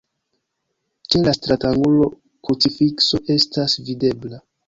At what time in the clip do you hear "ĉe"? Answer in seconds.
1.15-1.19